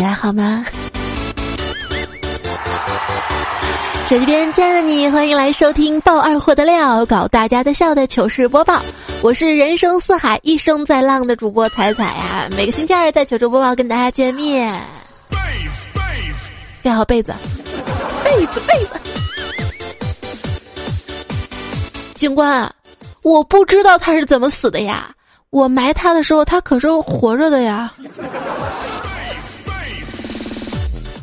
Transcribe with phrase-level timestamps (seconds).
[0.00, 0.64] 你好吗？
[4.08, 8.80] 手机边亲爱的你，欢迎来收听爆二货的料，搞大家的笑的糗事播报。
[9.20, 14.72] 我是人生四海一生在浪的主播彩彩呀，每个星期二在糗事播报跟大家见面。
[16.82, 17.34] 盖好被子，
[18.24, 18.92] 被子被子。
[22.14, 22.74] 警官，
[23.20, 25.10] 我不知道他是怎么死的呀。
[25.50, 27.92] 我埋他的时候，他可是活着的呀。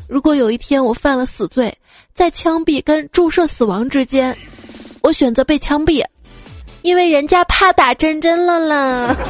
[0.08, 1.78] 如果有一天我犯了死罪，
[2.14, 4.36] 在枪毙跟注射死亡之间，
[5.04, 6.04] 我选择被枪毙，
[6.82, 9.16] 因为人家怕打针针了啦。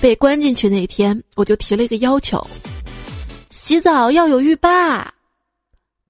[0.00, 2.46] 被关进去那天，我就提了一个要求：
[3.50, 5.12] 洗澡要有浴霸。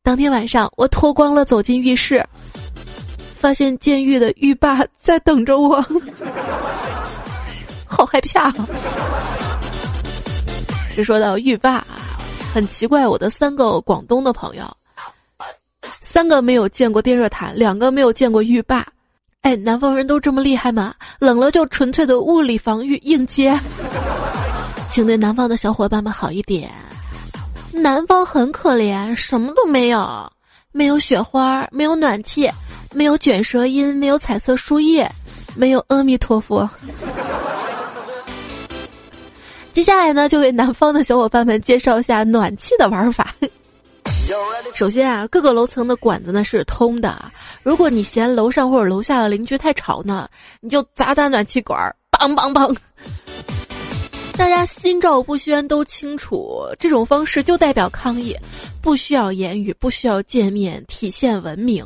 [0.03, 2.25] 当天晚上，我脱光了走进浴室。
[3.41, 5.85] 发现监狱的浴霸在等着我，
[7.87, 8.53] 好害怕。
[11.03, 11.87] 说到浴霸，
[12.53, 14.65] 很奇怪，我的三个广东的朋友，
[16.01, 18.87] 三个没有见过电热毯，两个没有见过浴霸。
[19.43, 20.95] 哎，南方人都这么厉害吗？
[21.19, 23.59] 冷了就纯粹的物理防御应接，
[24.91, 26.71] 请对南方的小伙伴们好一点。
[27.73, 30.31] 南方很可怜，什么都没有，
[30.73, 32.51] 没有雪花，没有暖气。
[32.93, 35.09] 没有卷舌音，没有彩色树叶，
[35.55, 36.69] 没有阿弥陀佛。
[39.73, 43.35] 接下来呢，就为南方的小伙伴们介绍一下暖气的玩法。
[44.75, 47.17] 首先啊，各个楼层的管子呢是通的。
[47.63, 50.29] 如果你嫌楼上或者楼下的邻居太吵呢，
[50.61, 52.77] 你就砸打暖气管儿，梆梆梆。
[54.37, 58.35] 大家心照不宣，都清楚这种方式就代表抗议，
[58.81, 61.85] 不需要言语，不需要见面，体现文明。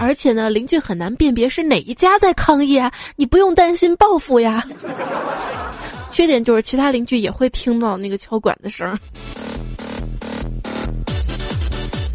[0.00, 2.92] 而且呢，邻居很难辨别是哪一家在抗议啊！
[3.16, 4.62] 你不用担心报复呀。
[6.10, 8.98] 缺点就是其他邻居也会听到那个敲管的声儿，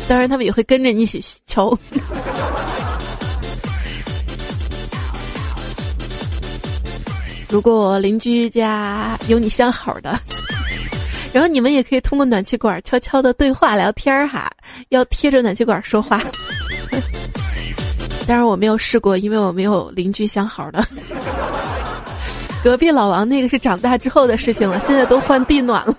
[0.07, 1.78] 当然他们也会跟着你一起敲。
[7.50, 10.18] 如果邻居家有你相好的，
[11.34, 14.50] 然后你们也可以通过暖气管悄悄的对话聊天儿哈，
[14.89, 16.22] 要贴着暖气管说话。
[18.29, 20.85] 但是我没有试过，因为我没有邻居相好的。
[22.63, 25.95] 隔壁老王那个是长大之后的事情了，现在都换地暖了。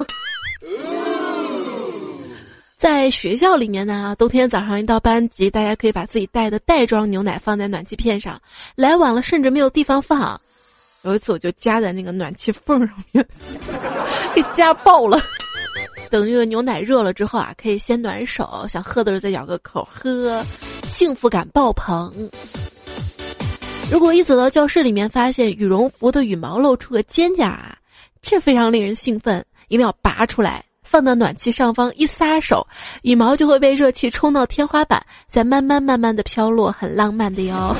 [2.76, 8.40] 在学校里面呢，冬天早上一到班级，大家可以把自己带的袋装牛奶放在暖气片上，
[8.76, 10.40] 来晚了甚至没有地方放。
[11.02, 13.26] 有一次我就夹在那个暖气缝上面，
[14.36, 15.18] 给夹爆了。
[16.10, 20.40] 等这个牛奶热了之后啊，可以先暖手，想喝的时候再咬个口喝。
[20.94, 22.12] 幸福感爆棚。
[23.90, 27.58] 如果一走到教室里面，发现羽绒服的羽毛露出个尖角，
[28.22, 32.66] 这非常令人兴奋，一定要拔出来，放到暖气上方一撒手，
[33.02, 37.74] 羽毛就会被热气冲到天花板，再慢慢慢慢的飘落，很浪漫的哟。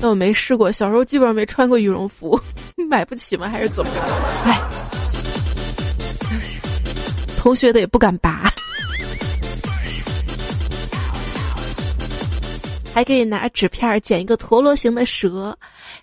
[0.00, 2.38] 那我没试过，小时候基本上没穿过羽绒服，
[2.90, 3.48] 买不起吗？
[3.48, 4.00] 还是怎么着？
[4.44, 4.60] 哎，
[7.38, 8.52] 同学的也不敢拔。
[12.94, 15.56] 还可以拿纸片剪一个陀螺形的蛇，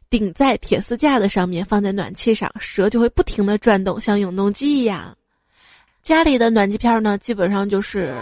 [0.09, 5.15] 顶在铁丝架子上面，放在暖气上，蛇就会不停的转动，像永动机一样。
[6.03, 8.13] 家里的暖气片呢，基本上就是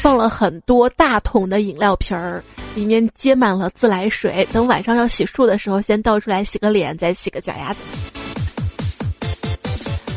[0.00, 2.42] 放了很多大桶的饮料瓶儿，
[2.74, 7.80] 里面接满了自来水，等晚上要洗漱的时候，先倒出来洗个脸，再洗个脚丫子。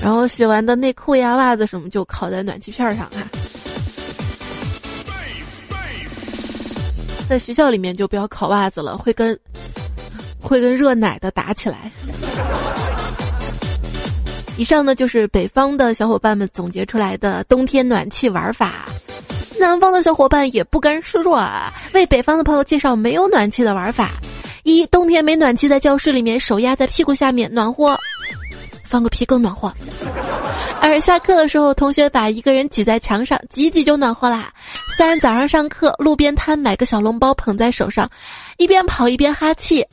[0.02, 3.30] 然后洗完的内裤呀、袜子什么就烤在暖气片上啊。
[7.28, 9.38] 在学校里面就不要烤袜子了，会跟
[10.40, 11.92] 会跟热奶的打起来。
[14.58, 18.86] 以上呢就是北方的小伙伴们总结出来的冬天暖气玩法，
[19.60, 24.12] 南方的小伙伴也不甘示弱啊，为北方的朋友介绍没有暖气的玩法：
[24.64, 28.00] 一、冬天没暖气，在教室里面手压在屁股下面暖和，
[28.88, 29.70] 放个屁更暖和；
[30.88, 34.54] 二、下课的时候，同学把一个人挤在墙上，挤挤就暖和啦。
[35.00, 38.08] 三早上上课，路边摊买个小笼包捧在手上，
[38.58, 39.84] 一边跑一边哈气。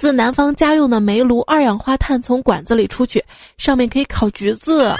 [0.00, 3.22] 四南方家用的煤炉，二氧化碳从管子里出去，
[3.58, 4.90] 上面可以烤橘子。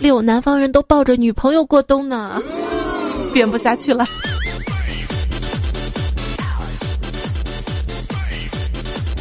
[0.00, 2.42] 六南方人都抱着女朋友过冬呢，
[3.34, 4.06] 编不下去了。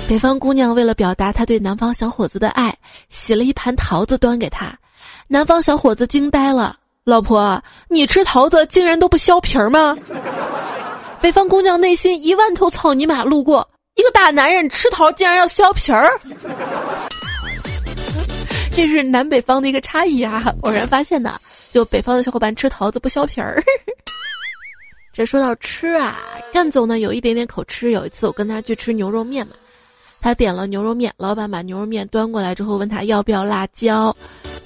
[0.07, 2.73] 北方姑娘为了表达她对南方小伙子的爱，
[3.09, 4.73] 洗了一盘桃子端给他，
[5.27, 6.77] 南方小伙子惊呆了。
[7.03, 9.97] 老婆，你吃桃子竟然都不削皮儿吗？
[11.19, 16.09] 北方姑娘内心一万头草泥马路过，一个大男人吃桃竟然要削皮儿，
[18.71, 20.41] 这是南北方的一个差异啊！
[20.61, 21.33] 偶然发现的，
[21.73, 23.61] 就北方的小伙伴吃桃子不削皮儿。
[25.11, 26.17] 这说到吃啊，
[26.53, 27.91] 干总呢有一点点口吃。
[27.91, 29.53] 有一次我跟他去吃牛肉面嘛，
[30.27, 34.13] 他点了牛肉面，老板把牛肉面端过来之后问他要不要辣椒，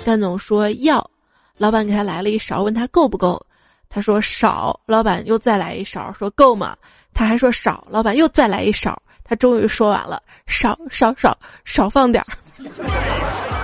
[0.04, 1.08] 干总说要，
[1.56, 3.40] 老板给他来了一勺，问他够不够，
[3.88, 6.76] 他说少，老板又再来一勺，说够吗？
[7.14, 9.00] 他还说少，老板又再来一勺。
[9.24, 13.61] 他终于说完了，少少少少放点儿。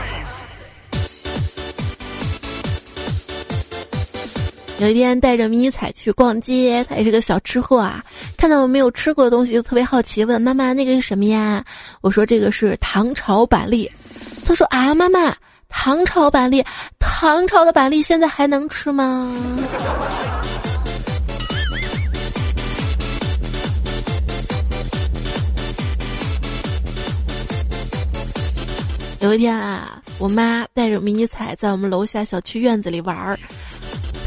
[4.80, 8.00] 有一天带着迷彩去逛街，他也是个小吃货啊，
[8.38, 11.66] 看到我没有吃过的东西就特别好奇，问妈妈那个是什么呀？
[12.02, 13.92] 我说这个是糖炒板栗。
[14.46, 15.36] 他说啊，妈妈，
[15.68, 16.64] 糖炒板栗，
[17.00, 19.36] 糖炒的板栗现在还能吃吗？
[29.22, 33.40] 有一天啊，我妈带着迷你彩在我们楼下小区院子里玩儿，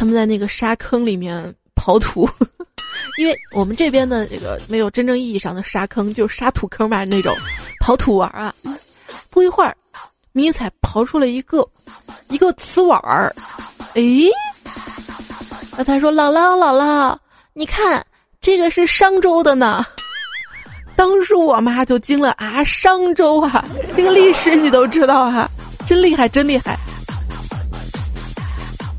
[0.01, 2.27] 他们在那个沙坑里面刨土，
[3.21, 7.37] 因为我们这边的这个没有真正意义上的沙坑，就是沙土坑嘛那种，
[7.85, 8.55] 刨土玩啊。
[9.29, 9.77] 不一会儿，
[10.33, 11.69] 迷彩刨出了一个
[12.31, 13.31] 一个瓷碗儿，
[13.93, 14.27] 诶，
[15.77, 17.15] 那他说：“姥姥姥姥，
[17.53, 18.03] 你看
[18.41, 19.85] 这个是商周的呢。”
[20.97, 22.65] 当时我妈就惊了啊！
[22.65, 23.63] 商周啊，
[23.95, 25.47] 这个历史你都知道哈，
[25.87, 26.79] 真厉害，真厉害。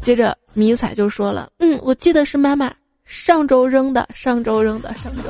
[0.01, 2.73] 接着迷彩就说了：“嗯，我记得是妈妈
[3.05, 5.21] 上周扔的，上周扔的，上周。”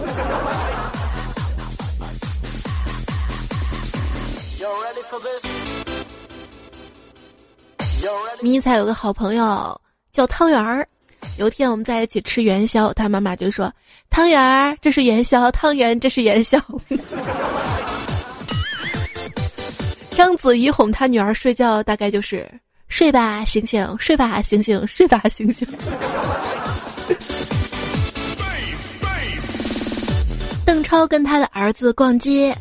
[8.41, 9.79] 迷彩有个好朋友
[10.11, 10.87] 叫汤圆儿。
[11.37, 13.71] 有天我们在一起吃元宵，他妈妈就说
[14.09, 16.59] ：“汤圆儿，这是元宵；汤圆，这是元宵。
[20.11, 22.49] ”章子怡哄他女儿睡觉，大概就是
[22.91, 25.65] ：“睡吧，醒醒，睡吧，醒醒，睡吧，醒醒。”
[30.65, 32.53] 邓超跟他的儿子逛街，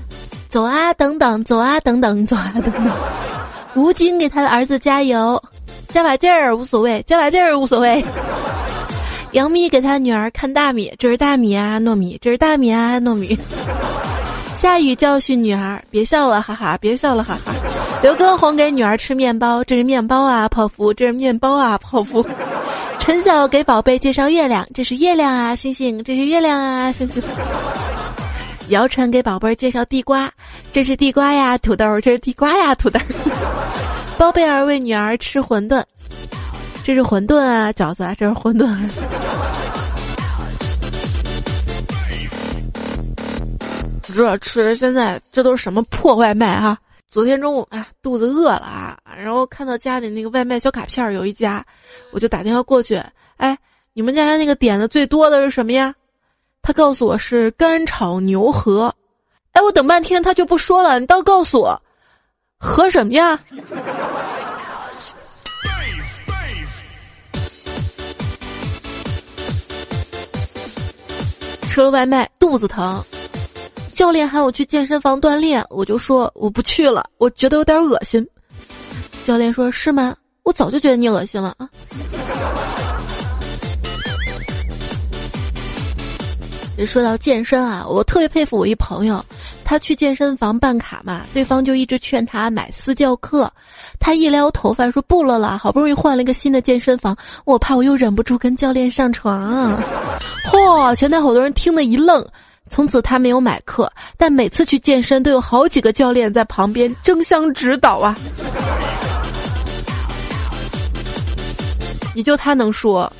[0.49, 2.91] 走啊等等，走啊等等，走啊等等。
[3.75, 5.43] 吴京给他的儿子加油，
[5.88, 8.03] 加把劲儿无所谓，加把劲儿无所谓。
[9.32, 13.37] 杨幂给他女儿看大米，这是大米啊，糯米，这是大米啊，糯米。
[14.55, 17.53] 下雨教训女儿，别笑了，哈哈，别笑了，哈哈。
[18.02, 22.25] 刘畊宏给女儿吃面包，这是面包啊，泡芙，这是面包啊，泡芙。
[22.99, 27.23] 陈晓给宝贝介绍月亮，这是月亮啊，星星，这是月亮啊，星星。
[28.69, 30.32] 姚晨给宝贝介绍地瓜，
[30.73, 32.99] 这是地瓜呀，土豆，这是地瓜呀，土豆。
[34.17, 35.82] 包贝尔为女儿吃馄饨。
[36.82, 38.75] 这是馄饨啊，饺子啊，这是馄饨。
[44.03, 46.79] 不知道吃现在这都是什么破外卖啊！
[47.10, 51.66] 昨天中午啊，肚子饿了啊，然后看到家里那个外卖小卡片儿有一家，
[52.12, 53.02] 我就打电话过去。
[53.36, 53.58] 哎，
[53.92, 55.92] 你们家那个点的最多的是什么呀？
[56.62, 58.94] 他告诉我是干炒牛河。
[59.50, 61.82] 哎，我等半天他就不说了，你倒告诉我，
[62.60, 63.40] 和什么呀？
[71.62, 73.02] 吃了外卖，肚子疼，
[74.00, 78.26] 教练喊我去健身房锻炼，我就说我不去了，我觉得有点恶心。
[79.26, 80.16] 教练说：“是吗？
[80.42, 81.69] 我早就觉得你恶心了啊。”
[86.86, 89.22] 说到健身啊，我特别佩服我一朋友。
[89.66, 93.52] 他去健身房办卡嘛，对方就一直劝他买私教课，
[93.98, 97.14] 他一撩头发说不了啦，好不容易换了一个新的健身房，
[97.44, 99.78] 我怕我又忍不住跟教练上床。
[100.50, 102.26] 嚯，前台好多人听得一愣，
[102.70, 108.17] 从此他没有买课，但每次去健身都有好几个教练在旁边争相指导啊。
[112.15, 113.12] 也就他能说，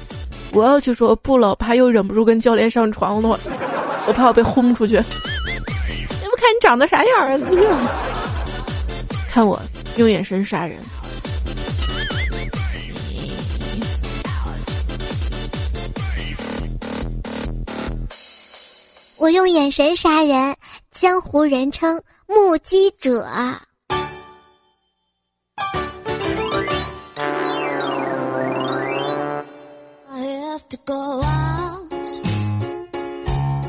[0.53, 3.39] 我要去说不了，怕又忍不住跟教练上床了，
[4.07, 4.95] 我怕我被轰出去。
[4.95, 5.03] 你
[6.29, 7.39] 不看你长得啥样啊！
[9.31, 9.61] 看我
[9.97, 10.79] 用眼神杀人。
[19.21, 20.57] 我用眼神杀人，
[20.91, 23.29] 江湖人称目击者。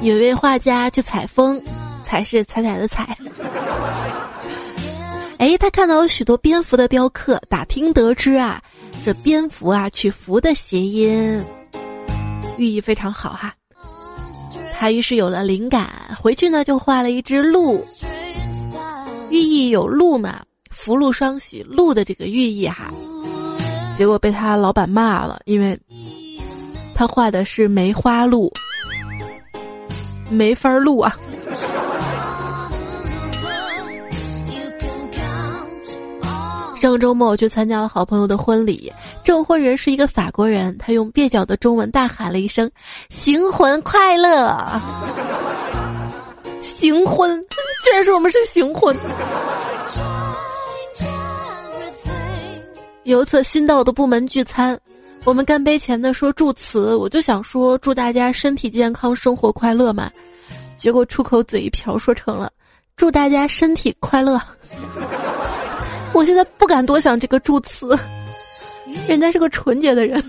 [0.01, 1.61] 有位画家去采风。
[2.11, 3.17] 才是采采的采。
[5.37, 8.61] 哎，他看到有许多蝙蝠的雕刻，打听得知啊，
[9.05, 11.41] 这蝙蝠啊取福的谐音，
[12.57, 13.53] 寓意非常好哈。
[14.81, 15.87] 他于是有了灵感，
[16.19, 17.85] 回去呢就画了一只鹿，
[19.29, 22.91] 寓意有鹿嘛，福禄双喜，鹿的这个寓意哈。
[23.95, 25.79] 结果被他老板骂了，因为
[26.95, 28.51] 他画的是梅花鹿，
[30.31, 31.15] 没法录啊。
[36.81, 38.91] 上周末我去参加了好朋友的婚礼，
[39.23, 42.69] 证婚人是一个法国人，他用蹩脚的中文大喊了一声
[43.09, 44.81] ：“行婚快乐！”
[46.79, 47.39] 新婚，
[47.83, 48.95] 居然说我们是新婚。
[53.03, 54.79] 有一次新到的部门聚餐，
[55.23, 60.09] 我们干杯前的说祝词，我就想说祝大家身体健康，生活快乐嘛，
[60.77, 62.51] 结果出口嘴一瓢说成了
[62.95, 64.41] 祝大家身体快乐。
[66.13, 67.97] 我现在不敢多想这个祝词，
[69.07, 70.23] 人家是个纯洁的人。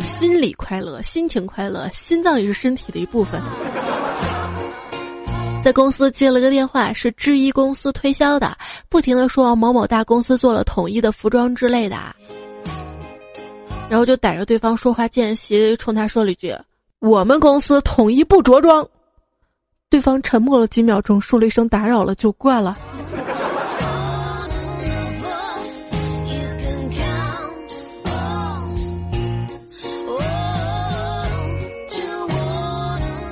[0.00, 3.40] 心理快乐，心情快乐，心脏也是身体的一部分。
[5.62, 8.56] 在公司接了个电话，是制衣公司推销的，
[8.88, 11.96] 不停的说某某大公司做了统一的服装之类的。
[13.88, 16.54] 然后就逮着对方说话间隙，冲他说了一句
[17.00, 18.86] ：“我们公司统一不着装。”
[19.90, 22.78] 对方沉默了几秒钟，说了一声“打扰了”，就挂了。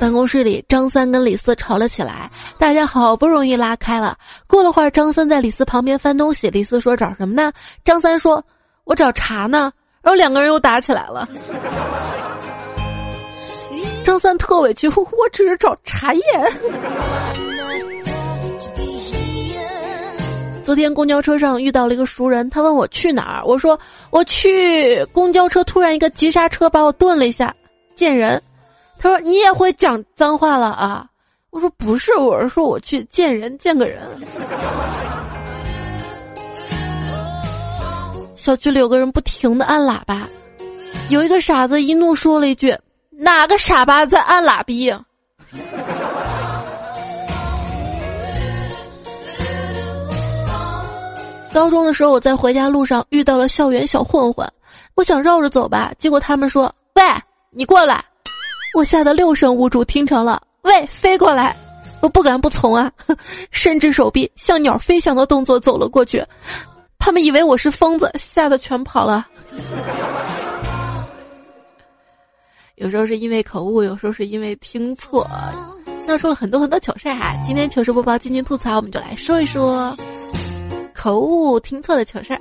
[0.01, 4.19] 办公室里，张三跟李四吵了起来，大家好不容易拉开了。
[4.49, 7.53] 过了会儿，张三在李四旁边翻东西，李四说：“找什么呢？”
[7.85, 8.45] 张三说
[8.83, 9.73] ：“我找茶呢。”
[10.03, 11.29] 然后两个人又打起来了。
[14.09, 16.23] 张三特委屈， 我只是找茶叶。
[20.65, 27.55] 昨天公交车上遇到了一个熟人，他问我去哪儿，我说我去公交车，突然一个急刹车把我顿了一下，
[27.95, 28.43] 见人。
[28.99, 31.05] 他说你也会讲脏话了啊？
[31.51, 34.01] 我说不是，我是说我去见人，见个人。
[38.37, 40.27] 小区里有个人不停的按喇叭，
[41.11, 42.75] 有一个傻子一怒说了一句
[43.21, 45.05] ：“哪个傻巴在按喇叭？”
[51.53, 54.49] 高中的时候，我在回家路上遇到了校园小混混，
[54.95, 57.03] 我想绕着走吧，结果他们说：“喂，
[57.51, 58.05] 你过来！”
[58.75, 61.57] 我吓得六神无主，听成了“喂，飞过来！”
[62.01, 62.93] 我不敢不从啊，
[63.51, 66.25] 伸直手臂，像鸟飞翔的动作走了过去。
[66.97, 69.27] 他们以为我是疯子，吓得全跑了。
[72.79, 75.29] 有时候是因为口误，有时候是因为听错，
[76.07, 77.35] 闹出了很多很多糗事儿哈。
[77.45, 79.97] 今天糗事播报，今天吐槽，我们就来说一说
[80.95, 82.41] 口误、听错的糗事儿。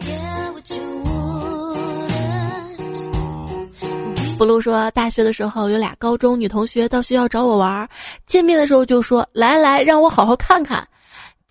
[4.37, 7.89] 不露说，大学的时候有俩高中女同学到学校找我玩儿，
[8.27, 10.87] 见面的时候就说：“来来，让我好好看看。”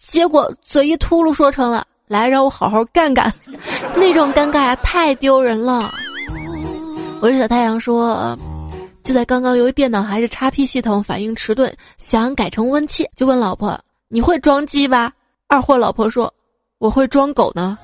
[0.07, 1.85] 结果嘴一秃噜，说成了。
[2.07, 3.35] 来，让我好好干干，
[3.97, 5.91] 那种尴尬呀，太丢人了。
[7.21, 8.39] 我是小太阳说，
[9.07, 15.13] 就在刚刚，由于电脑还是 XP 系统反应迟钝，想改成 Win 七，就问老婆：“你会装鸡吧？”
[15.47, 16.35] 二货老婆说
[16.79, 17.79] ：“我会装狗呢。”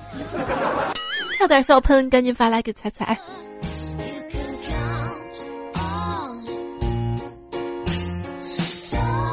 [1.39, 3.17] 差点笑喷，赶紧发来给彩彩。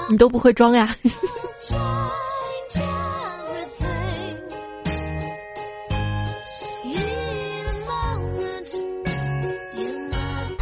[0.09, 0.95] 你都不会装呀？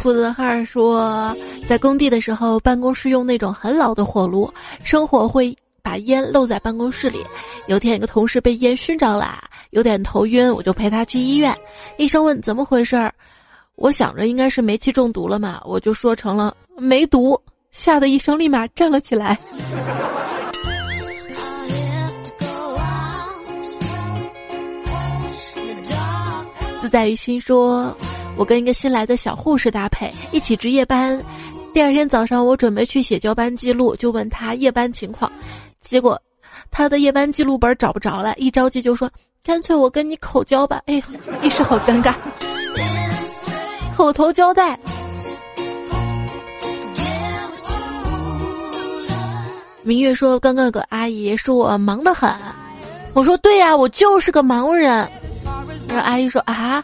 [0.01, 1.35] 铺子汉说，
[1.67, 4.49] 在工地的时候，办公室用那种很老的火炉，
[4.81, 5.53] 生火会
[5.83, 7.19] 把烟漏在办公室里。
[7.67, 11.53] 有天，一个同事被烟熏着了，有点头晕，我就陪他去医院。
[11.97, 13.13] 医生问怎么回事儿，
[13.75, 17.37] 我想着应该是煤气中毒了嘛，我就说成了没毒，
[17.73, 19.37] 吓得医生立马站了起来。
[26.79, 27.93] 自在于心说。
[28.39, 31.21] 我跟一个新来的小护士搭配，一起值夜班。
[31.73, 35.29] 第二天早上，我准备去写交班记录，就问他夜班情况，
[35.85, 36.17] 结果
[36.71, 39.11] 他的夜班记录本找不着了，一着急就说
[39.43, 41.03] ：“干脆我跟你口交吧。”哎，
[41.41, 42.13] 一时好尴尬，
[43.93, 44.79] 口头交代。
[49.83, 52.33] 明月说：“刚刚有个阿姨说我忙得很。”
[53.13, 55.05] 我说：“对呀，我就是个忙人。”
[55.89, 56.81] 然后阿姨说：“啊。”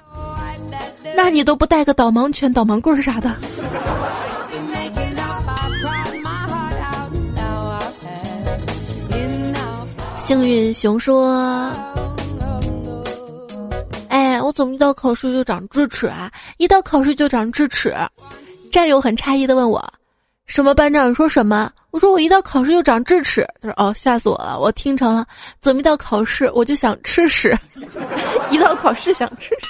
[1.15, 3.31] 那你都不带个导盲犬、导盲棍啥的？
[10.25, 11.71] 幸运熊说
[14.09, 16.31] ：“哎，我怎么一到考试就长智齿啊？
[16.57, 17.95] 一到考试就长智齿。
[18.71, 19.93] 战友很诧异的问我
[20.45, 21.09] ：“什么班长？
[21.09, 24.59] 你说什么？”我说：“我一到考试就长智齿。”他说：“哦，吓死我了！
[24.59, 25.25] 我听成了
[25.61, 27.57] 怎么一到考试我就想吃屎，
[28.51, 29.69] 一到考试想吃屎。”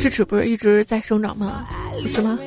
[0.00, 1.66] 智齿不是一直在生长吗？
[2.00, 2.38] 不是吗？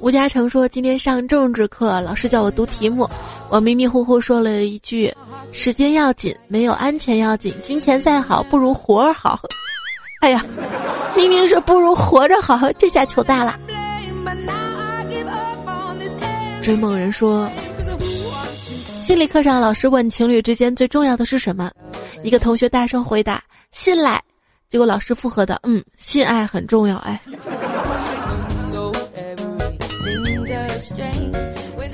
[0.00, 3.08] 吴嘉诚说：“今天上政治课，老师叫我读题目，
[3.48, 5.12] 我迷迷糊糊说了一句
[5.52, 9.40] ：‘时间要紧，没有安全要紧，金钱再好不如活儿好。’
[10.22, 10.44] 哎呀，
[11.16, 13.58] 明明是不如活着好，这下糗大了。”
[16.62, 17.50] 追梦人说
[19.04, 21.70] ：“心理课上，老师问情侣之间最重要的是什么？
[22.22, 24.22] 一个同学大声回答：信赖。
[24.70, 26.96] 结果老师附和的：嗯，性爱很重要。
[26.98, 27.20] 哎。”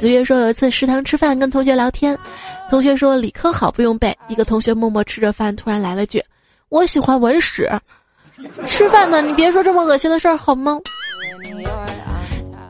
[0.05, 2.15] 子月说有一次食堂吃饭，跟同学聊天，
[2.69, 4.15] 同学说理科好不用背。
[4.29, 6.23] 一个同学默默吃着饭，突然来了句
[6.69, 7.67] ：“我喜欢文史。”
[8.69, 10.79] 吃饭呢，你别说这么恶心的事儿好吗？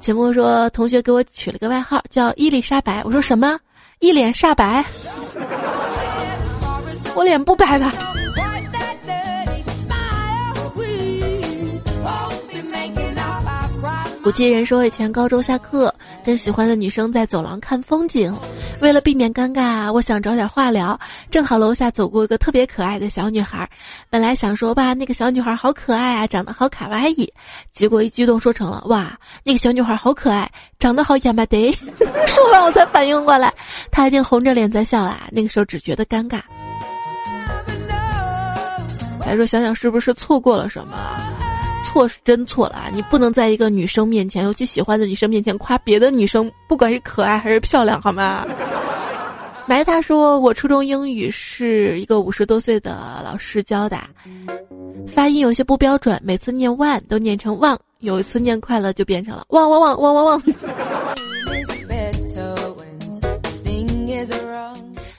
[0.00, 3.58] 节目说同学给我取了个外号叫伊丽莎白，我说什么？
[3.98, 4.84] 一脸煞白？
[7.16, 7.92] 我脸不白吧？
[14.22, 15.92] 古奇人说以前高中下课。
[16.24, 18.34] 跟喜欢的女生在走廊看风景，
[18.80, 20.98] 为了避免尴尬，我想找点话聊。
[21.30, 23.68] 正好楼下走过一个特别可爱的小女孩，
[24.08, 27.30] 本来想说吧，那个小女孩好可爱啊，长得好卡哇伊，
[27.74, 31.70] 结果一激动说成了哇，那个小女孩好可爱，长得好亚麻得。
[32.26, 33.52] 说完我才反应过来，
[33.90, 35.28] 她已经红着脸在笑了。
[35.30, 36.40] 那个时候只觉得尴尬。
[39.20, 40.96] 来说想想是不是错过了什么？
[41.94, 42.90] 错是真错了啊！
[42.92, 48.44] 你不能在一个女生面前，尤其喜欢的女生面前夸别的女生，不管是可爱还是漂亮，好吗？
[49.68, 53.96] 埋他说，我初中英语是一个五十多岁的老师教的，
[55.14, 60.42] 发音有些不标准，每次念万都念成旺，有一次念快乐就变成了旺旺旺旺旺旺。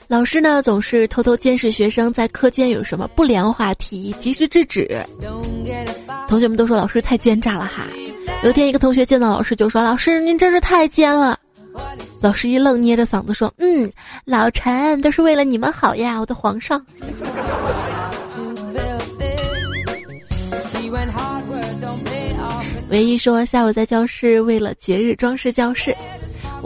[0.08, 5.04] 老师呢，总是偷偷监视学生在课间有什么不良话题，及时制止。
[6.28, 7.84] 同学们都说老师太奸诈了哈。
[8.44, 11.36] 有天，一个同学见到老师就说：“老师，您真是太奸了。”
[12.22, 13.90] 老师一愣，捏着嗓子说：“嗯，
[14.24, 16.84] 老陈都是为了你们好呀，我的皇上。”
[22.90, 25.92] 唯一说下午在教室为了节日装饰教室。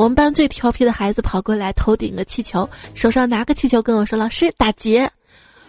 [0.00, 5.10] 我们班最调皮的孩子跑过来，头顶个气球，手上拿个气球，跟我说：“老师打劫。”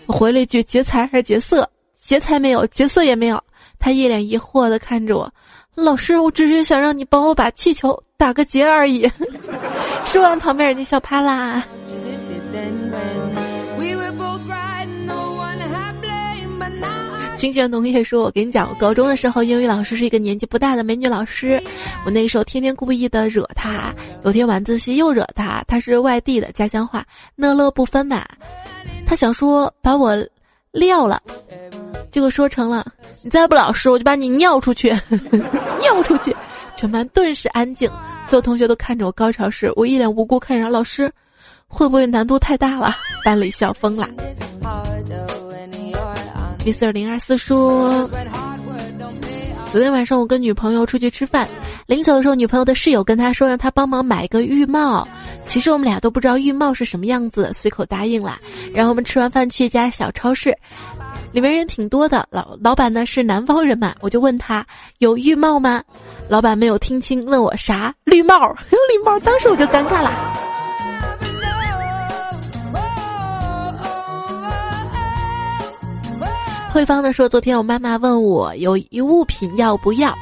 [0.07, 1.69] 我回了一句：“劫财还是劫色？
[2.01, 3.43] 劫财没有，劫色也没有。”
[3.77, 5.29] 他一脸疑惑的看着我
[5.75, 9.11] ：“老师，我只是想让你帮我把气球打个结而已。”
[10.07, 11.67] 说完，旁边人就笑趴啦。
[17.41, 21.59] 清泉农业说：“我跟你讲，我高中的时候，英语老师是一个年纪不大的美女老师。
[22.05, 23.91] 我那时候天天故意的惹她，
[24.23, 25.63] 有天晚自习又惹她。
[25.67, 27.03] 她是外地的，家乡话
[27.35, 28.23] 乐乐不分嘛。
[29.07, 30.15] 她想说把我
[30.71, 31.19] 撂了，
[32.11, 32.85] 结果说成了
[33.23, 34.95] 你再不老实，我就把你尿出去，
[35.81, 36.35] 尿出去。
[36.75, 37.89] 全班顿时安静，
[38.27, 41.11] 所有同学都看着我高潮时，我一脸无辜看着老师，
[41.67, 42.93] 会不会难度太大了？
[43.25, 44.07] 班里笑疯了。”
[46.65, 48.07] Mr 零二四说
[49.71, 51.47] ：“昨天晚上我跟女朋友出去吃饭，
[51.87, 55.07] 临走的时候，女朋友的室友跟他说让他帮忙买一个浴帽。
[55.47, 58.37] 其实我们俩都不知道浴帽是什么样子，随口答应了。
[58.73, 60.55] 然后我们吃完饭去一家小超市，
[61.31, 62.27] 里面人挺多的。
[62.29, 64.65] 老老板呢是南方人嘛，我就问他
[64.99, 65.83] 有浴帽吗？
[66.29, 68.55] 老板没有听清，问我啥绿帽？
[68.69, 70.11] 绿帽， 当时我就尴尬了。”
[76.73, 80.15] 慧芳的说：“昨天我妈妈问我有一物品要不要，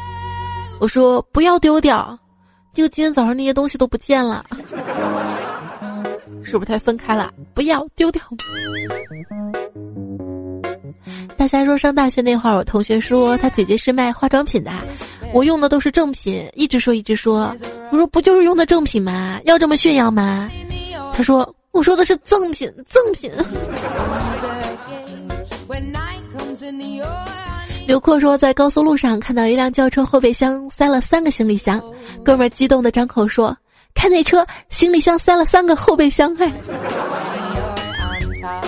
[0.79, 2.17] 我说不要丢掉，
[2.73, 4.43] 就今天早上那些东西都不见了，
[6.43, 7.31] 是不是太分开了？
[7.53, 8.19] 不要丢掉。”
[11.37, 14.71] 大侠说：“上大学那会儿，我同学说他姐姐是卖化妆品的，
[15.31, 17.55] 我用的都是正品，一直说一直说，
[17.91, 19.39] 我说不就是用的正品吗？
[19.45, 20.49] 要这么炫耀吗？”
[21.13, 23.31] 他说：“我说的是赠品，赠品。”
[27.87, 31.81] 刘阔说，在高速路上看到一辆轿车后备箱塞了三个行李箱，
[32.23, 33.57] 哥们激动的张口说
[33.95, 36.51] ：“看那车，行李箱塞了三个后备箱。”哎，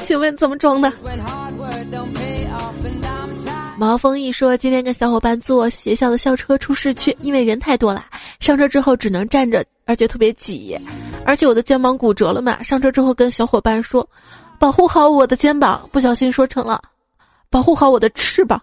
[0.03, 0.91] 请问怎么装的？
[3.77, 8.05] 毛峰一说，今天跟小伙伴坐学校的校车出市区，因为人太多了，
[8.39, 10.75] 上车之后只能站着，而且特别挤。
[11.25, 12.63] 而且我的肩膀骨折了嘛。
[12.63, 14.07] 上车之后跟小伙伴说
[14.57, 16.81] ：“保护好我的肩膀。”不小心说成了
[17.51, 18.61] “保护好我的翅膀”。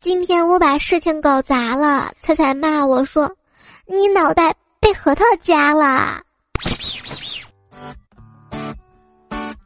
[0.00, 3.36] 今天我把事情搞砸了，彩彩骂我说
[3.86, 6.22] ：“你脑袋被核桃夹了。”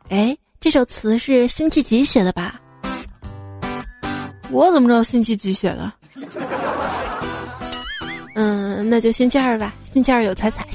[0.09, 2.59] 哎，这首词是辛弃疾写的吧？
[4.51, 5.93] 我怎么知道辛弃疾写的？
[8.35, 9.75] 嗯，那就星期二吧。
[9.93, 10.67] 星期二有彩彩。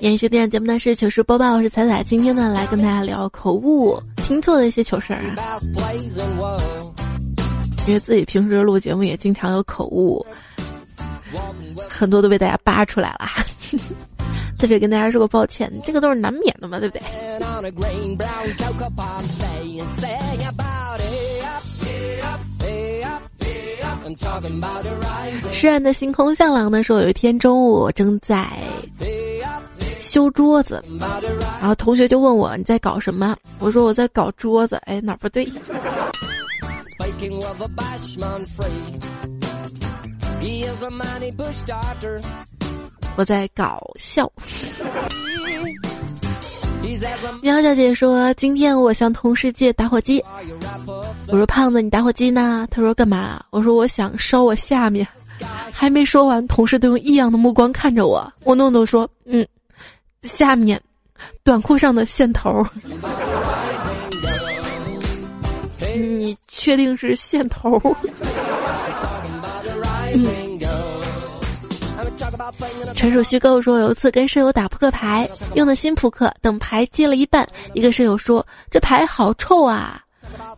[0.00, 2.02] 延续电节目呢是糗事播报，我是彩彩。
[2.02, 5.58] 今天呢，来跟大家聊口误、听错的一些糗事儿啊。
[7.86, 10.24] 因为自己平时录节目也经常有口误，
[11.88, 13.28] 很多都被大家扒出来了。
[14.58, 17.02] 在这跟大家说个抱歉，这个都是难免的嘛，对不对？
[25.52, 28.48] 诗人的星空向朗的说，有一天中午我正在
[29.98, 30.82] 修桌子，
[31.60, 33.36] 然后同学就问我你在搞什么？
[33.58, 34.76] 我说我在搞桌子。
[34.86, 35.46] 哎，哪不对？
[43.16, 44.32] 我在搞笑。
[47.42, 50.22] 苗小姐说：“今天我向同事借打火机。”
[51.28, 55.06] 我说：“胖子，你打火机呢？”他说：“干嘛？”我说：“我想烧我下面。”
[55.72, 58.32] 还没说完，同事都用异样的目光看着我。
[58.44, 59.46] 我诺诺说：“嗯，
[60.22, 60.80] 下面
[61.44, 62.64] 短裤上的线头。
[65.96, 67.80] ”你确定是线头？
[72.94, 73.60] 纯属虚构。
[73.60, 80.00] 说有一次跟舍友打扑克牌，用的新扑克，等牌接了一半，一个舍友说：“这牌好臭啊！”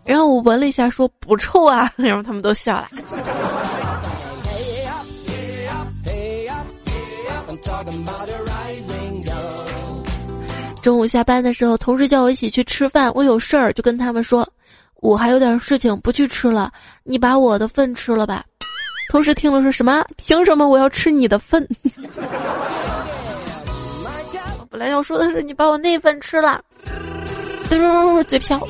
[0.04, 1.90] 然后我闻了一下，说：“不臭啊。
[1.96, 2.88] ”然后他们都笑了。
[10.82, 14.48] 中午下班的时候，同事叫我一起去吃饭，我有事儿，就跟他们说
[15.00, 16.72] ：“我还有点事情，不去吃了，
[17.04, 18.44] 你把我的份吃了吧。”
[19.12, 20.02] 同时听了说什么？
[20.16, 21.68] 凭什么我要吃你的粪？
[24.58, 26.64] 我 本来要说的是你把我那份吃了，
[27.68, 28.66] 嘟嘴瓢。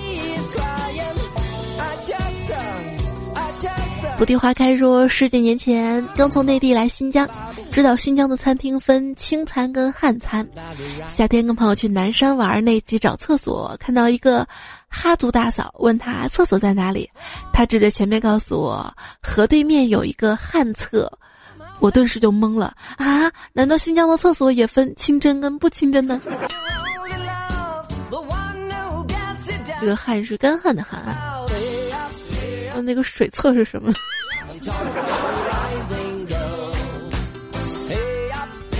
[4.18, 7.28] 不地花开说，十几年前刚从内地来新疆，
[7.70, 10.44] 知道新疆的餐厅分清餐跟汉餐。
[11.14, 14.44] 夏天跟朋友去南山玩，那集找厕所，看到一个
[14.92, 17.10] 哈族大嫂，问他厕所在哪里，
[17.52, 21.10] 他指着前面告诉我，河对面有一个旱厕。
[21.80, 23.32] 我顿时就懵了啊！
[23.52, 26.20] 难道新疆的厕所也分清真跟不清真呢？
[29.80, 31.02] 这个汉是干旱的旱。
[32.84, 33.92] 那个水厕是什么？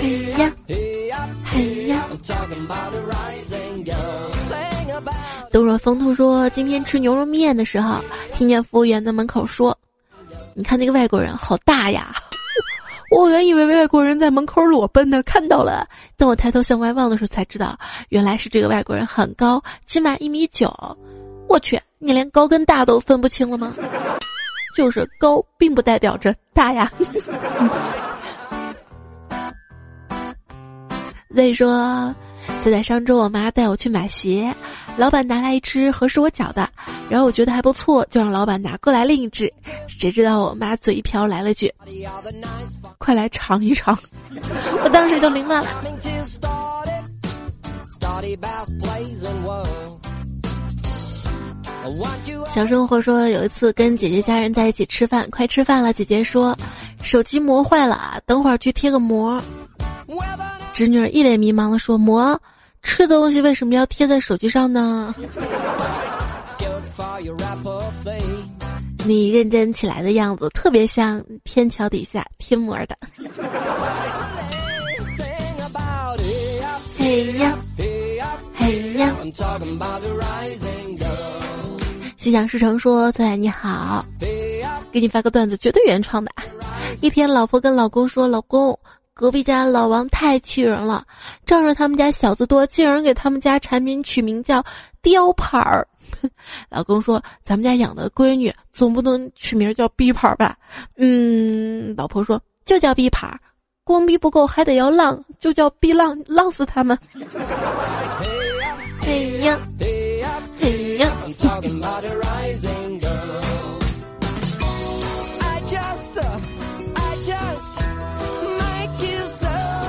[0.01, 0.53] 嘿呀，
[1.51, 2.07] 嘿呀！
[5.52, 9.78] 都说风兔说，今天吃牛肉面的时候，听见服务员在门口说
[10.56, 12.14] ：“你看那个外国人好大呀！”
[13.14, 15.86] 我原以为外国人在门口裸奔呢，看到了。
[16.16, 20.74] 等我抬头向外望的时候，才知道原来是这个外国人很高，起码一米九。
[21.46, 23.74] 我去，你连高跟大都分不清了吗？
[24.74, 26.90] 就是高，并不代表着大呀。
[31.34, 32.14] 所以说，
[32.64, 34.54] 就在上周，我妈带我去买鞋，
[34.96, 36.68] 老板拿来一只合适我脚的，
[37.09, 39.52] 然后我觉得还不错，就让老板拿过来另一只。
[39.88, 41.72] 谁知道我妈嘴一瓢来了句
[42.98, 43.98] ：“快来尝一尝！”
[44.85, 45.68] 我当时就凌乱了。
[52.55, 56.57] 小生活说，有一次跟姐姐家人在一起吃饭，快吃饭了，姐姐说
[57.02, 59.40] 手机膜坏了，等会儿去贴个膜。
[60.74, 62.38] 侄女一脸迷茫的说：“膜，
[62.82, 65.14] 吃东西为什么要贴在手机上呢？”
[69.04, 72.96] 你认真起来的样子，特别像天桥底下贴膜的。
[76.98, 77.58] 嘿呀，
[78.54, 79.12] 嘿呀。
[82.16, 84.06] 心想事成说：“仔你好，
[84.92, 86.30] 给你发个段子，绝对原创的。
[87.00, 88.78] 一天，老婆跟老公说：‘老公，
[89.14, 91.05] 隔壁家老王太气人了，
[91.46, 94.64] 仗着他们家小子多，竟然给他们家产品取名叫
[95.03, 95.87] 雕牌儿。
[96.70, 100.57] ’老公说：‘咱们家养的闺女总不能取名叫逼牌吧？’
[100.96, 103.38] 嗯，老婆说：‘就叫逼牌，
[103.85, 106.98] 光逼不够，还得要浪，就叫逼浪，浪死他们。
[109.07, 109.12] ’哎
[109.44, 109.59] 呀。”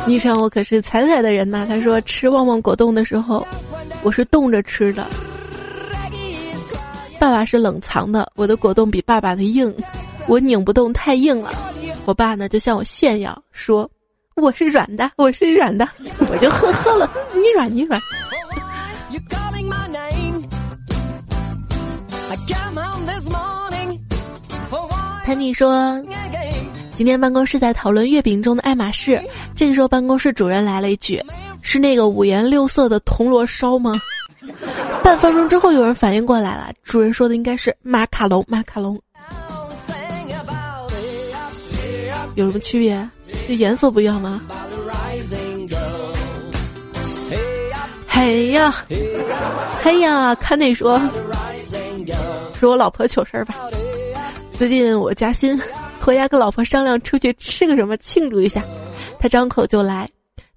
[0.06, 1.66] 昵称我可是彩彩的人呐。
[1.68, 3.46] 他说吃旺旺果冻的时候，
[4.04, 5.06] 我是冻着吃的。
[7.20, 9.74] 爸爸是冷藏的，我的果冻比爸爸的硬，
[10.28, 11.52] 我拧不动，太硬了。
[12.06, 13.90] 我爸呢就向我炫耀说
[14.36, 15.88] 我是软的，我是软的，
[16.30, 18.00] 我就呵呵了，你软你软。
[25.26, 26.04] 谭妮说。
[26.96, 29.20] 今天办公室在讨论月饼中的爱马仕，
[29.56, 31.20] 这个时候办公室主任来了一句
[31.64, 33.94] ：“是那个五颜六色的铜锣烧吗？”
[35.04, 39.02] 半分钟之后，有人反应过来了，主任说的应该是马卡龙，马卡龙。
[42.36, 43.10] 有什么区别？
[43.48, 44.42] 就颜色不一样吗？
[48.08, 48.74] 嘿呀，
[49.82, 51.02] 嘿呀，看那说，
[52.60, 53.56] 说我老婆糗事儿吧。
[54.54, 55.60] 最近我加薪。
[56.04, 58.62] 回家跟老婆商量出去吃个什么庆祝一下，
[59.20, 60.10] 他张口就来，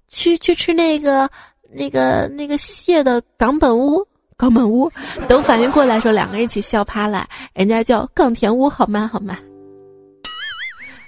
[0.09, 1.29] 去去吃那个
[1.71, 4.05] 那个那个蟹的冈本屋，
[4.35, 4.91] 冈本屋。
[5.29, 7.27] 等反应过来时候，两个人一起笑趴了。
[7.53, 9.09] 人家叫冈田屋，好吗？
[9.11, 9.37] 好吗？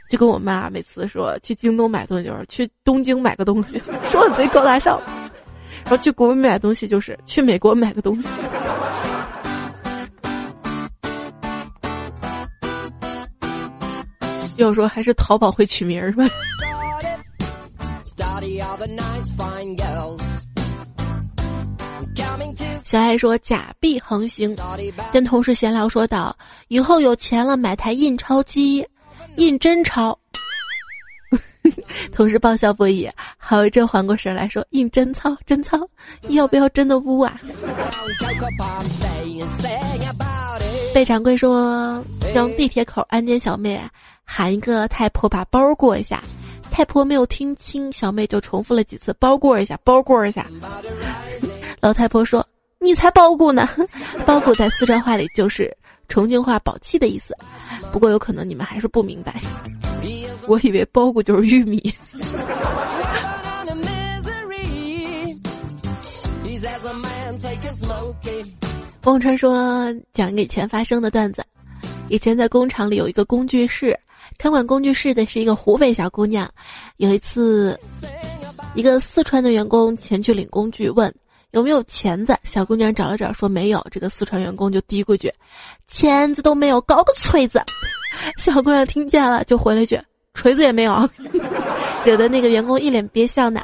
[0.10, 5.00] 就跟我妈每次说去京东买东西，就是去东京买个东西， 说的贼高大上。
[5.84, 8.28] 然后去国外买东西，就是去美国买个东西。
[14.60, 16.26] 要说还是淘宝会取名儿吧。
[22.84, 24.56] 小爱说假币横行，
[25.14, 26.36] 跟同事闲聊说道
[26.68, 28.86] ：“以后有钱了买台印钞机，
[29.38, 30.18] 印真钞。
[32.12, 35.80] ”同事爆笑不已，好一阵缓过神来说：“印真钞，真钞，
[36.30, 37.40] 要不要真的污啊？”
[40.94, 43.82] 贝掌柜说：“让地铁口安检小妹。”
[44.32, 46.24] 喊一个太婆把包过一下，
[46.70, 50.46] 太婆没有听清，小妹就重复了几次包过一下，包过一下。
[51.82, 53.68] 老太婆说：“你才包谷呢！”
[54.28, 55.76] 包谷在四川话里就是
[56.08, 57.36] 重庆话宝气的意思，
[57.92, 59.42] 不过有可能你们还是不明白。
[60.48, 61.92] 我以为包谷就是玉米。
[69.06, 71.44] 汪川说：“讲一个以前发生的段子，
[72.10, 74.00] 以前在工厂里有一个工具室。”
[74.40, 76.50] 看管工具室的是一个湖北小姑娘。
[76.96, 77.78] 有一次，
[78.74, 81.14] 一个四川的员工前去领工具，问
[81.52, 82.38] 有没有钳子。
[82.50, 83.86] 小姑娘找了找，说没有。
[83.92, 85.30] 这个四川员工就嘀咕一句
[85.90, 87.62] ：“钳子都没有，搞个锤子。”
[88.42, 90.00] 小姑娘听见了，就回了一句。
[90.40, 91.10] 锤子也没有，
[92.06, 93.60] 惹得那个员工一脸憋笑呢。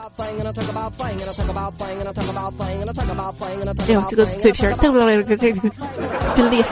[3.88, 5.70] 哎呦，这个嘴皮儿，这个这个
[6.36, 6.70] 真厉害。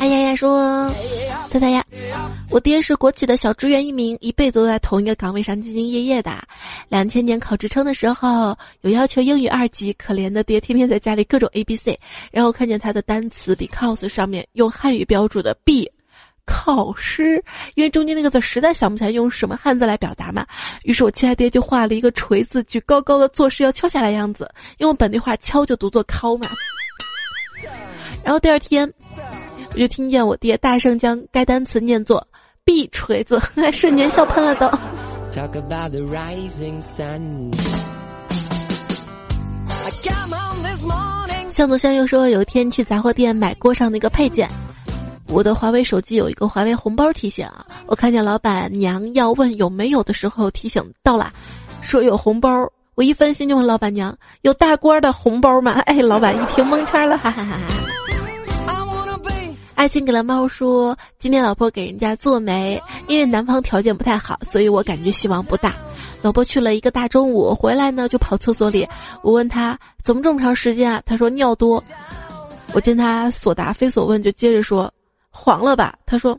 [0.00, 0.90] 哎呀呀，说
[1.50, 1.84] 猜猜呀，
[2.48, 6.32] 我爹是国企的小职员一名，一辈子都在同一个岗位上兢兢业业的。
[6.88, 12.00] 两千年考职称的时候，有要求英语二级，可怜的爹天天在家里各种 A B C，
[12.32, 15.90] 然后看见他的单词 because 上面用汉语标注的 B。
[16.46, 17.42] 考试，
[17.74, 20.46] 因为中间那个字实在想不起来用什么汉字来表达嘛，
[20.82, 26.48] 于是我亲爱爹就画了一个锤子举高高的做事要敲下来样子，用本地话敲就读作敲嘛。
[28.22, 28.90] 然后第二天，
[29.72, 32.26] 我就听见我爹大声将该单词念作
[32.64, 33.40] ““b 锤子”，
[33.72, 34.70] 瞬间笑喷了都。
[41.50, 44.48] 向左向右说，有一天去杂货店买锅上的一个配件。
[45.34, 47.66] 我的华为手机有一个华为红包提醒啊！
[47.86, 51.32] 我看见老板娘要问有没有的时候，提醒到了，
[51.82, 52.70] 说有红包。
[52.94, 55.72] 我一分心就问老板娘有大官的红包吗？
[55.86, 59.30] 哎，老板一听蒙圈了，哈哈哈哈！
[59.74, 65.74] 爱情给了猫说，今天老婆给人家做媒，因为男方条件不太好，所以我感觉希望不大。
[66.22, 68.86] 老婆去了一个大中午，回来呢就跑厕所里，
[69.22, 71.02] 我问他怎么这么长时间啊？
[71.04, 71.82] 他说尿多。
[72.72, 74.93] 我见他所答非所问，就接着说。
[75.36, 75.98] 黄了吧？
[76.06, 76.38] 他说：“